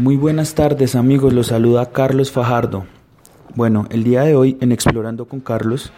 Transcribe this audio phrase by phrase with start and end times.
[0.00, 2.86] Muy buenas tardes amigos, los saluda Carlos Fajardo.
[3.54, 5.92] Bueno, el día de hoy en Explorando con Carlos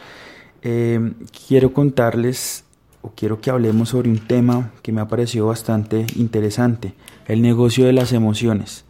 [0.62, 1.12] eh,
[1.46, 2.64] quiero contarles
[3.00, 6.94] o quiero que hablemos sobre un tema que me ha parecido bastante interesante,
[7.28, 8.84] el negocio de las emociones.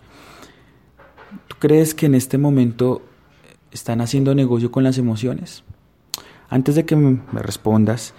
[1.46, 3.02] ¿Tú crees que en este momento
[3.70, 5.62] están haciendo negocio con las emociones?
[6.48, 8.14] Antes de que me respondas,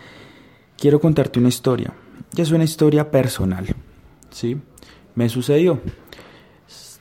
[0.78, 1.92] quiero contarte una historia.
[2.34, 3.66] Ya es una historia personal,
[4.30, 4.62] ¿sí?
[5.16, 5.82] Me sucedió.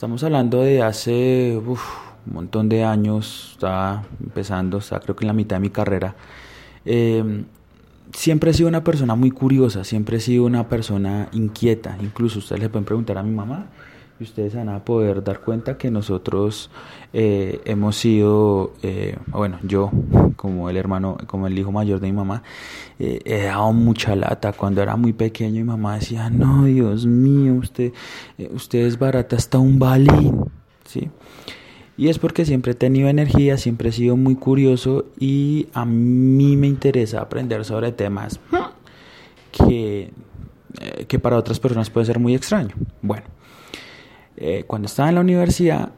[0.03, 1.79] Estamos hablando de hace un
[2.27, 6.17] montón de años, estaba empezando, está creo que en la mitad de mi carrera.
[6.85, 7.45] Em,
[8.13, 11.97] siempre he sido una persona muy curiosa, siempre he sido una persona inquieta.
[12.01, 13.67] Incluso ustedes le pueden preguntar a mi mamá
[14.23, 16.71] ustedes van a poder dar cuenta que nosotros
[17.13, 19.91] eh, hemos sido, eh, bueno, yo
[20.37, 22.43] como el hermano, como el hijo mayor de mi mamá,
[22.99, 24.53] eh, he dado mucha lata.
[24.53, 27.93] Cuando era muy pequeño mi mamá decía, no, Dios mío, usted,
[28.53, 30.45] usted es barata hasta un balín,
[30.85, 31.11] ¿sí?
[31.97, 36.57] Y es porque siempre he tenido energía, siempre he sido muy curioso y a mí
[36.57, 38.41] me interesa aprender sobre temas
[39.53, 40.11] que,
[41.07, 42.75] que para otras personas puede ser muy extraño.
[43.03, 43.25] Bueno,
[44.45, 45.93] eh, cuando estaba en la universidad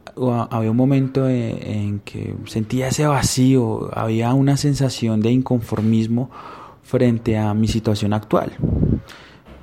[0.51, 6.29] había un momento en, que sentía ese vacío, había una sensación de inconformismo
[6.83, 8.51] frente a mi situación actual.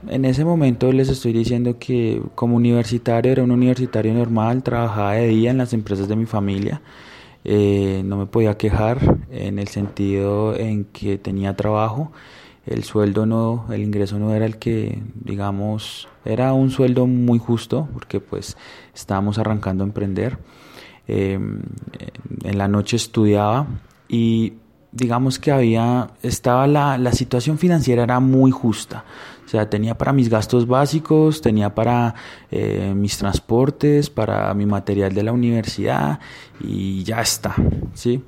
[0.08, 5.28] En ese momento les estoy diciendo que como universitario era un universitario normal, trabajaba de
[5.28, 6.82] día en las empresas de mi familia,
[7.44, 8.98] eh, no me podía quejar
[9.30, 12.10] en el sentido en que tenía trabajo
[12.66, 17.88] el sueldo no, el ingreso no era el que, digamos, era un sueldo muy justo,
[17.92, 18.56] porque pues
[18.94, 20.38] estábamos arrancando a emprender.
[21.08, 21.60] Em,
[22.44, 23.66] en la noche estudiaba
[24.08, 24.54] y
[24.92, 29.04] digamos que había, estaba la, la situación financiera era muy justa.
[29.44, 32.14] O sea, tenía para mis gastos básicos, tenía para
[32.50, 36.20] eh, mis transportes, para mi material de la universidad
[36.60, 37.54] y ya está,
[37.94, 38.22] ¿sí?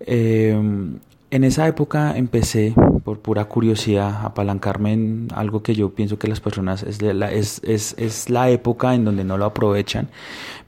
[0.00, 0.98] Em,
[1.34, 6.28] en esa época empecé, por pura curiosidad, a apalancarme en algo que yo pienso que
[6.28, 10.10] las personas es, la, época en donde no lo aprovechan,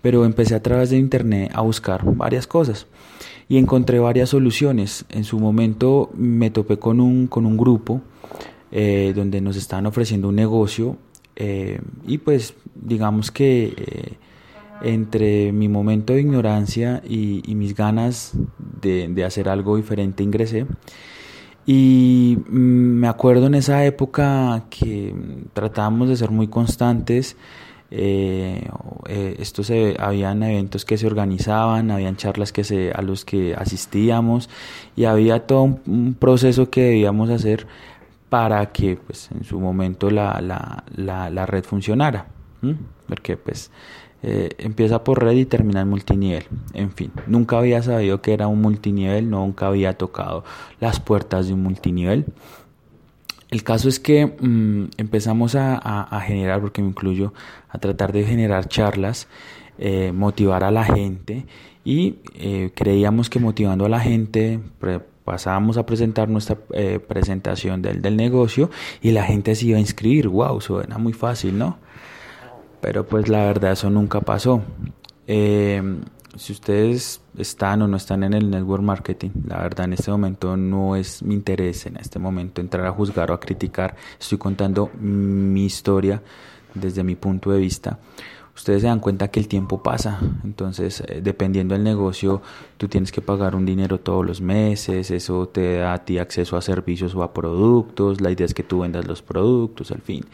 [0.02, 2.88] pero empecé a través de internet a buscar varias cosas
[3.48, 5.04] y encontré varias soluciones.
[5.08, 8.00] En su momento me topé con un, con un grupo
[8.72, 10.96] eh, donde nos estaban ofreciendo un negocio
[11.36, 13.72] eh, y pues digamos que...
[13.76, 14.12] Eh,
[14.82, 18.32] entre mi momento de ignorancia y, mis ganas
[18.82, 20.66] de, hacer algo diferente ingresé.
[21.66, 25.14] Y mm, me acuerdo en esa época que
[25.52, 27.36] tratábamos de ser muy constantes.
[27.90, 28.68] Eh,
[29.08, 33.54] eh, esto se, habían eventos que se organizaban, habían charlas que se, a los que
[33.54, 34.50] asistíamos
[34.96, 37.66] y había todo un, proceso que debíamos hacer
[38.28, 42.26] para que pues, en su momento la, la, la red funcionara.
[43.06, 43.70] Porque pues
[44.22, 46.44] eh, empieza por red y termina en multinivel.
[46.72, 50.44] En fin, nunca había sabido que era un multinivel, nunca había tocado
[50.80, 52.24] las puertas de un multinivel.
[53.50, 57.34] El caso es que mm, empezamos a, generar, porque me incluyo,
[57.68, 59.28] a tratar de generar charlas,
[59.78, 61.44] eh, motivar a la gente
[61.84, 64.58] y eh, creíamos que motivando a la gente
[65.24, 66.56] pasábamos a presentar nuestra
[67.06, 68.70] presentación del, del negocio
[69.02, 70.28] y la gente se iba a inscribir.
[70.28, 70.60] ¡Wow!
[70.60, 71.78] Suena muy fácil, ¿no?
[72.86, 74.62] Pero pues la verdad eso nunca pasó.
[75.26, 75.82] Eh,
[76.36, 80.56] si ustedes están o no están en el network marketing, la verdad en este momento
[80.56, 83.96] no es mi interés en este momento entrar a juzgar o a criticar.
[84.20, 86.22] Estoy contando mi historia
[86.74, 87.98] desde mi punto de vista
[88.56, 90.18] ustedes se dan cuenta que el tiempo pasa.
[90.42, 92.42] Entonces, eh, dependiendo del negocio,
[92.78, 96.56] tú tienes que pagar un dinero todos los meses, eso te da a ti acceso
[96.56, 100.24] a servicios o a productos, la idea es que tú vendas los productos, al fin.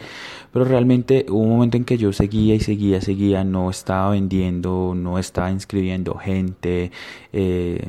[0.53, 4.95] Pero realmente hubo un momento en que yo seguía y seguía, seguía, no estaba vendiendo,
[4.95, 6.93] no estaba inscribiendo gente,
[7.33, 7.85] eh,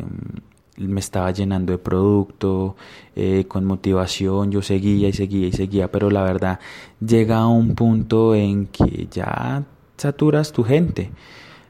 [0.77, 2.75] me estaba llenando de producto,
[3.15, 6.59] eh, con motivación, yo seguía y seguía y seguía, pero la verdad
[6.99, 9.63] llega a un punto en que ya
[9.97, 11.11] saturas tu gente.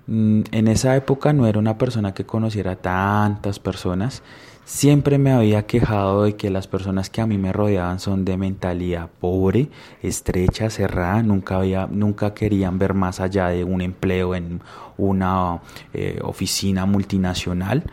[0.07, 4.21] Mm, en esa época no era una persona que conociera tantas personas.
[4.65, 8.37] Siempre me había quejado de que las personas que a mí me rodeaban son de
[8.37, 9.69] mentalidad pobre,
[10.01, 14.61] estrecha, cerrada, nunca, había, nunca querían ver más allá de un empleo en
[14.97, 15.59] una
[15.93, 17.83] eh, oficina multinacional.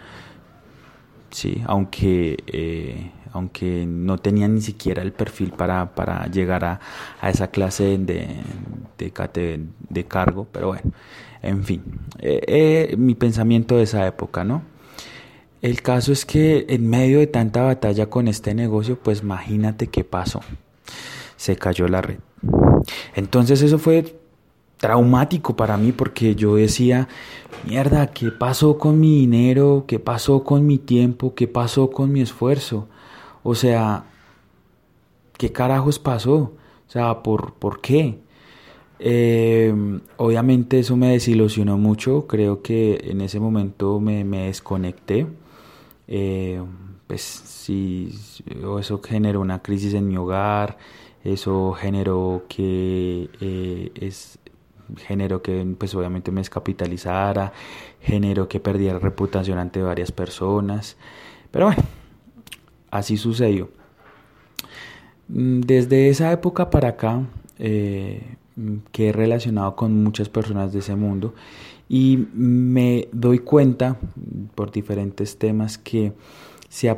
[1.31, 6.81] Sí, aunque eh, aunque no tenían ni siquiera el perfil para, para llegar a,
[7.21, 8.27] a, esa clase de,
[8.99, 10.93] de, de, cargo, pero bueno,
[11.43, 11.83] en fin,
[12.19, 14.63] eh, eh, mi pensamiento de esa época, ¿no?
[15.63, 20.05] El caso es que en medio de tanta batalla con este negocio, pues imagínate qué
[20.05, 20.41] pasó.
[21.37, 22.19] Se cayó la red.
[23.15, 24.20] Entonces eso fue
[24.81, 27.09] traumático para mí porque yo decía,
[27.67, 29.85] mierda, ¿qué pasó con mi dinero?
[29.87, 31.35] ¿Qué pasó con mi tiempo?
[31.35, 32.89] ¿Qué pasó con mi esfuerzo?
[33.43, 34.05] O sea,
[35.39, 36.37] ¿qué carajos pasó?
[36.89, 38.19] O sea, ¿por, por qué?
[38.99, 39.73] Eh,
[40.19, 45.27] obviamente eso me desilusionó mucho, creo que en ese momento me, desconecté.
[46.09, 46.63] Eh,
[47.07, 48.15] pues sí,
[48.79, 50.79] eso generó una crisis en mi hogar,
[51.25, 54.39] eso generó que eh, es
[54.97, 57.53] generó que pues obviamente me descapitalizara,
[58.01, 60.97] generó que perdiera reputación ante varias personas,
[61.51, 61.83] pero bueno,
[62.91, 63.71] así sucedió.
[65.29, 67.23] Mm, desde esa época para acá,
[67.59, 68.37] eh,
[68.93, 71.35] que he relacionado con muchas personas de ese mundo
[71.89, 73.97] y me doy cuenta
[74.55, 76.13] por diferentes temas que
[76.69, 76.89] si,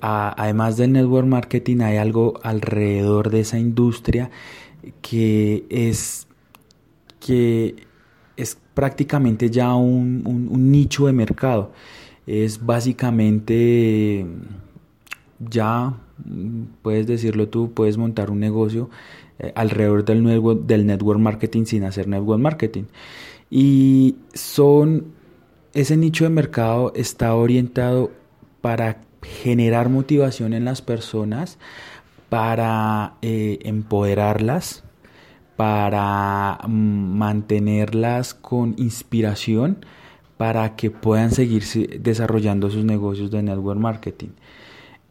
[0.00, 4.30] además del network marketing hay algo alrededor de esa industria
[5.00, 6.26] que es
[7.20, 7.76] que
[8.36, 11.72] es prácticamente ya un, nicho de mercado.
[12.26, 14.26] Es básicamente
[15.38, 15.94] ya,
[16.82, 18.90] puedes decirlo tú, puedes montar un negocio
[19.38, 22.84] eh, alrededor del, nuevo, del network marketing sin hacer network marketing.
[23.50, 25.12] Y son,
[25.74, 28.10] ese nicho de mercado está orientado
[28.60, 31.58] para generar motivación en las personas,
[32.28, 34.84] para eh, empoderarlas,
[35.60, 39.84] para mm, mantenerlas con inspiración
[40.38, 41.62] para que puedan seguir
[42.00, 44.30] desarrollando sus negocios de network marketing.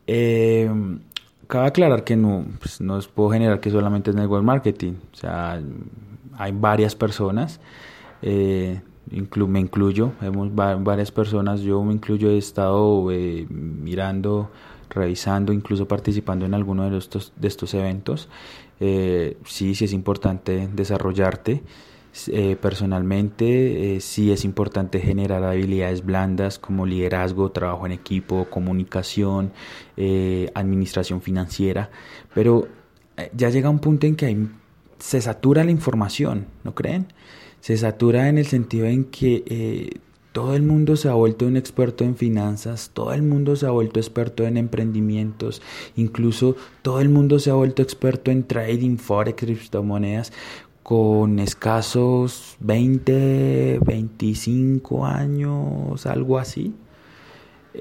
[0.08, 0.68] Eh,
[1.46, 4.94] cabe aclarar que no, pues, no puedo generar que solamente es network marketing.
[5.14, 5.62] O sea,
[6.36, 7.60] hay varias personas,
[8.24, 8.82] eh,
[9.12, 14.50] me incluyo, hemos varias personas, yo me incluyo, he estado eh, mirando,
[14.90, 18.30] revisando, incluso participando en alguno de estos, de estos eventos.
[18.80, 21.62] Eh, sí, sí es importante desarrollarte.
[22.28, 29.52] Eh, personalmente, eh, sí es importante generar habilidades blandas como liderazgo, trabajo en equipo, comunicación,
[30.54, 31.90] administración financiera,
[32.34, 32.68] pero
[33.34, 34.48] ya llega un punto en que
[34.98, 37.08] se satura la información, ¿no creen?
[37.60, 40.00] Se satura en el sentido en que
[40.32, 43.72] todo el mundo se ha vuelto un experto en finanzas, todo el mundo se ha
[43.72, 45.62] vuelto experto en emprendimientos,
[45.96, 50.32] incluso todo el mundo se ha vuelto experto en trading, forex, criptomonedas,
[50.84, 56.74] con escasos 20, 25 años, algo así.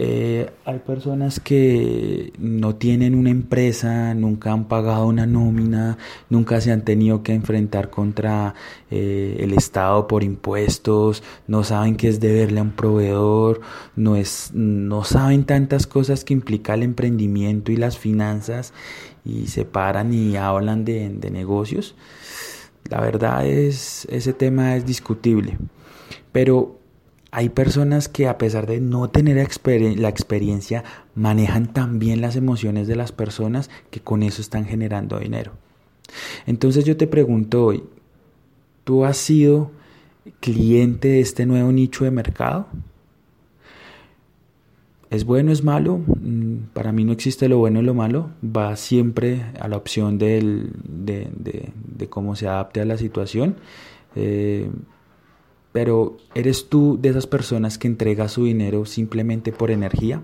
[0.00, 5.98] Eh, hay personas que no tienen una empresa, nunca han pagado una nómina,
[6.30, 8.54] nunca se han tenido que enfrentar contra
[8.92, 13.60] eh, el Estado por impuestos, no saben qué es deberle a un proveedor,
[13.96, 18.72] no, es, no saben tantas cosas que implica el emprendimiento y las finanzas
[19.24, 21.96] y se paran y hablan de, de negocios.
[22.88, 25.58] La verdad es, ese tema es discutible.
[26.30, 26.77] Pero
[27.30, 30.84] hay personas que a pesar de no tener la experiencia,
[31.14, 35.52] manejan tan bien las emociones de las personas que con eso están generando dinero.
[36.46, 37.84] Entonces yo te pregunto hoy,
[38.84, 39.70] ¿tú has sido
[40.40, 42.66] cliente de este nuevo nicho de mercado?
[45.10, 45.98] ¿Es bueno, es malo?
[45.98, 48.30] Mm, para mí no existe lo bueno y lo malo.
[48.44, 50.70] Va siempre a la opción de,
[52.10, 53.56] cómo se adapte a la situación.
[54.16, 54.68] Eh,
[55.78, 60.20] pero ¿eres tú de esas personas que entrega su dinero simplemente por energía?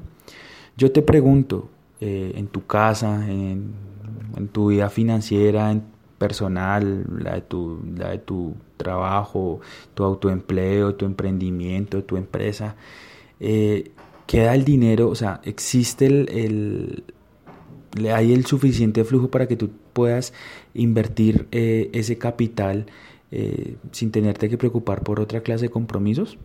[0.77, 1.69] Yo te pregunto,
[2.01, 3.73] eh, en tu casa, en,
[4.51, 5.85] tu vida financiera, en
[6.19, 7.43] personal, la de,
[8.19, 9.61] tu, trabajo,
[9.95, 12.75] tu autoempleo, tu emprendimiento, tu empresa,
[13.39, 13.93] eh,
[14.27, 15.09] ¿queda el dinero?
[15.09, 17.05] O sea, ¿existe el,
[18.13, 20.33] hay el suficiente flujo para que tú puedas
[20.75, 22.87] invertir eh, ese capital
[23.37, 26.39] eh, sin tenerte que preocupar por otra clase de compromisos?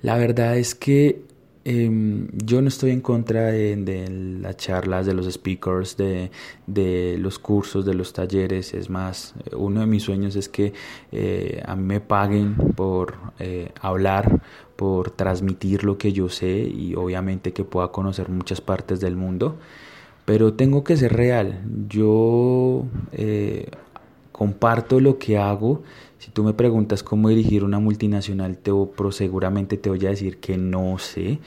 [0.00, 1.24] La verdad es que
[1.64, 7.84] em, yo no estoy en contra de, las charlas, de los speakers, de, los cursos,
[7.84, 8.74] de los talleres.
[8.74, 10.72] Es más, uno de mis sueños es que
[11.10, 14.40] eh, a mí me paguen por eh, hablar,
[14.76, 19.56] por transmitir lo que yo sé y obviamente que pueda conocer muchas partes del mundo.
[20.24, 21.60] Pero tengo que ser real.
[21.88, 22.86] Yo
[24.32, 25.82] comparto lo que hago.
[26.18, 28.72] Si tú me preguntas cómo dirigir una multinacional, te,
[29.10, 31.38] seguramente te voy a decir que no sé.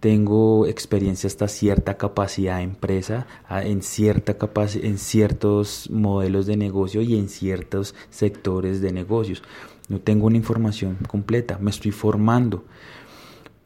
[0.00, 4.36] Tengo experiencia hasta cierta capacidad de empresa, en, cierta
[4.74, 9.42] en ciertos modelos de negocio y en ciertos sectores de negocios.
[9.88, 12.64] No tengo una información completa, me estoy formando.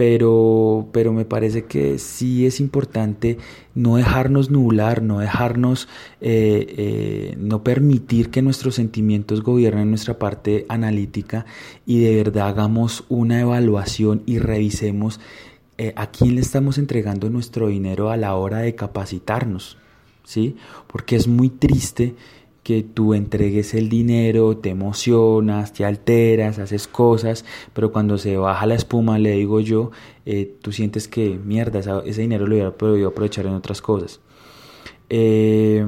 [0.00, 3.37] Pero, pero me parece que sí es importante
[3.75, 5.88] no dejarnos nublar, no dejarnos,
[6.23, 11.45] eh, eh, no permitir que nuestros sentimientos gobiernen nuestra parte analítica
[11.85, 15.21] y de verdad hagamos una evaluación y revisemos
[15.76, 19.76] eh, a quién le estamos entregando nuestro dinero a la hora de capacitarnos,
[20.25, 20.57] ¿sí?
[20.87, 22.14] Porque es muy triste
[22.62, 28.67] que tú entregues el dinero, te emocionas, te alteras, haces cosas, pero cuando se baja
[28.67, 29.90] la espuma, le digo yo,
[30.26, 34.21] eh, tú sientes que mierda, ese dinero lo hubiera podido aprovechar en otras cosas.
[35.09, 35.85] Eh,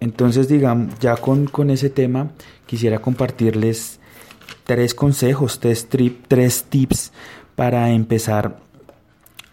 [0.00, 2.32] entonces, digamos, ya con, con, ese tema,
[2.66, 4.00] quisiera compartirles
[4.64, 5.88] tres consejos, tres,
[6.28, 7.12] tres tips
[7.54, 8.58] para empezar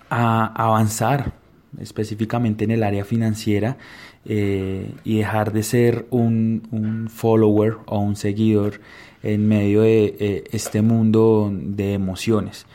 [0.09, 1.42] a avanzar
[1.79, 3.77] específicamente en el área financiera
[4.25, 8.79] eh, y dejar de ser un, follower o un seguidor
[9.21, 12.65] en medio de eh, este mundo de emociones.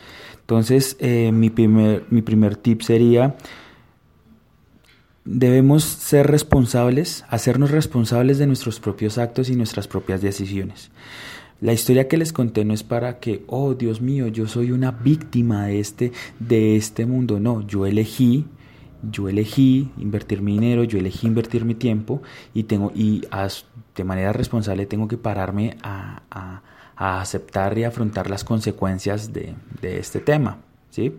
[0.40, 3.36] Entonces, eh, mi, primer, mi primer tip sería,
[5.24, 10.90] debemos ser responsables, hacernos responsables de nuestros propios actos y nuestras propias decisiones.
[11.60, 14.92] La historia que les conté no es para que, oh Dios mío, yo soy una
[14.92, 17.40] víctima de este, de este mundo.
[17.40, 18.46] No, yo elegí
[19.02, 22.22] yo elegí invertir mi dinero, yo elegí invertir mi tiempo
[22.54, 23.22] y tengo y
[23.94, 26.62] de manera responsable tengo que pararme a,
[26.96, 30.58] aceptar y afrontar las consecuencias de, este tema,
[30.90, 31.14] ¿sí?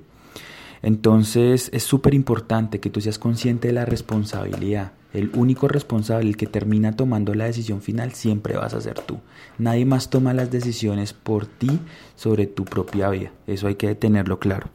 [0.82, 4.92] Entonces es súper importante que tú seas consciente de la responsabilidad.
[5.14, 9.20] El único responsable, el que termina tomando la decisión final, siempre vas a ser tú.
[9.58, 11.80] Nadie más toma las decisiones por ti
[12.16, 13.32] sobre tu propia vida.
[13.48, 14.70] Eso hay que tenerlo claro.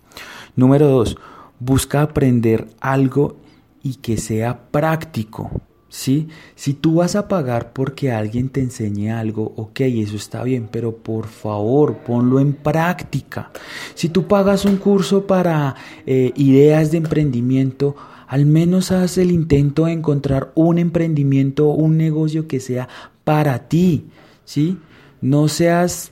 [0.57, 1.17] Número dos,
[1.59, 3.37] busca aprender algo
[3.83, 5.51] y que sea práctico.
[5.89, 6.27] ¿Sí?
[6.57, 10.97] Si tú vas a pagar porque alguien te enseñe algo, ok, eso está bien, pero
[10.97, 13.53] por favor ponlo en práctica.
[13.95, 17.95] Si tú pagas un curso para eh, ideas de emprendimiento,
[18.27, 22.89] al menos haz el intento de encontrar un emprendimiento, un negocio que sea
[23.23, 24.07] para ti,
[24.45, 24.79] ¿sí?
[25.21, 26.11] No seas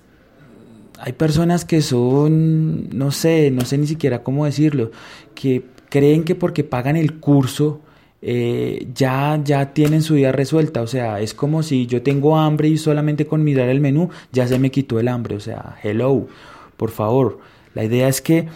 [1.04, 4.92] hay personas que son, no sé, no sé ni siquiera cómo decirlo,
[5.34, 7.80] que creen que porque pagan el curso
[8.22, 10.80] eh, ya, ya tienen su vida resuelta.
[10.80, 14.46] O sea, es como si yo tengo hambre y solamente con mirar el menú ya
[14.46, 15.34] se me quitó el hambre.
[15.34, 16.28] O sea, hello,
[16.76, 17.40] por favor.
[17.74, 18.46] La idea es que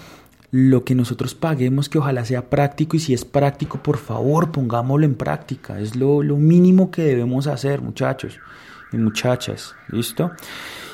[0.53, 5.05] lo que nosotros paguemos que ojalá sea práctico y si es práctico, por favor, pongámoslo
[5.05, 5.81] en práctica.
[5.81, 8.39] Es lo, lo mínimo que debemos hacer, muchachos
[8.93, 9.75] y muchachas.
[9.89, 10.31] ¿Listo?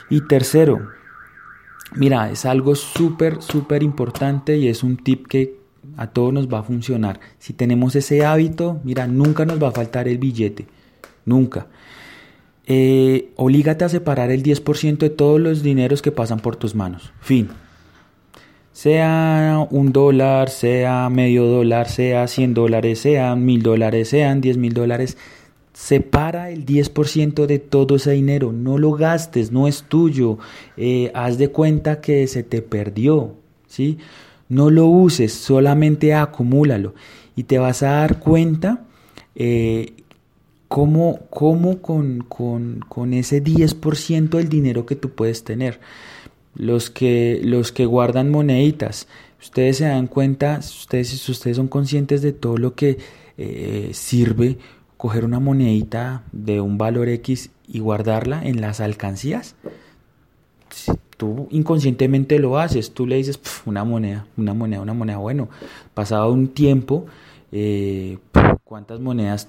[0.08, 0.88] Y tercero,
[1.94, 5.56] Mira, es algo súper, súper importante y es un tip que
[5.96, 7.20] a todos nos va a funcionar.
[7.38, 10.66] Si tenemos ese hábito, mira, nunca nos va a faltar el billete.
[11.24, 11.66] Nunca.
[12.66, 17.12] Eh, a separar el 10% de todos los dineros que pasan por tus manos.
[17.20, 17.48] Fin.
[18.72, 24.72] Sea un dólar, sea medio dólar, sea 100 dólares, sean mil dólares, sean 10 mil
[24.72, 25.18] dólares
[25.82, 30.38] Separa el 10% de todo ese dinero, no lo gastes, no es tuyo,
[30.76, 33.34] eh, haz de cuenta que se te perdió,
[33.66, 33.98] ¿sí?
[34.48, 36.94] No lo uses, solamente acumúlalo
[37.34, 38.84] y te vas a dar cuenta
[39.34, 39.94] eh,
[40.68, 45.80] cómo, cómo con, con, con, ese 10% del dinero que tú puedes tener.
[46.54, 49.08] Los que, los que guardan moneditas,
[49.40, 52.98] ustedes se dan cuenta, ustedes, ustedes son conscientes de todo lo que
[53.36, 54.58] eh, sirve
[55.02, 59.56] coger una monedita de un valor X y guardarla en las alcancías,
[61.16, 65.16] tú inconscientemente lo haces, tú le dices una moneda, una moneda, una moneda.
[65.16, 65.48] Bueno,
[65.92, 67.06] pasado un tiempo,
[67.50, 68.18] eh,
[68.62, 69.48] ¿cuántas monedas,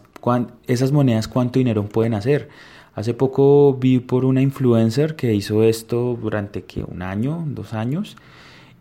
[0.65, 2.50] esas monedas cuánto dinero pueden hacer?
[2.95, 8.17] Hace poco vi por una influencer que hizo esto durante que un año, dos años,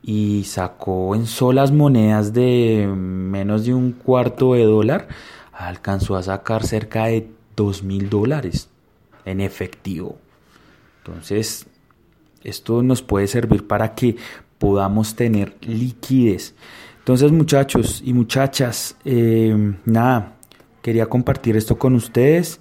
[0.02, 5.08] y sacó en solas monedas de menos de un cuarto de dólar
[5.52, 8.68] alcanzó a sacar cerca de dos mil dólares
[9.24, 10.18] en efectivo.
[11.04, 11.66] Entonces,
[12.42, 14.16] esto nos puede servir para que
[14.58, 16.54] podamos tener liquidez.
[16.98, 20.34] Entonces, muchachos y muchachas, eh, nada,
[20.82, 22.60] quería compartir esto con ustedes.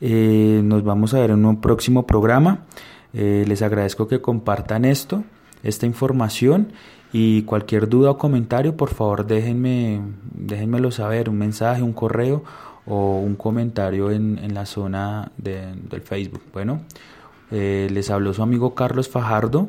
[0.00, 2.66] Eh, nos vamos a ver en un próximo programa.
[3.14, 5.24] Eh, les agradezco que compartan esto,
[5.62, 6.72] esta información
[7.12, 10.02] y cualquier duda o comentario, por favor, déjenme,
[10.34, 12.44] déjenmelo saber, un mensaje, un correo
[12.86, 16.42] o un comentario en, en la zona de, del Facebook.
[16.52, 16.80] Bueno,
[17.50, 19.68] eh, les habló su amigo Carlos Fajardo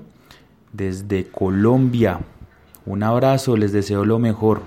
[0.73, 2.19] desde Colombia.
[2.85, 4.61] Un abrazo, les deseo lo mejor.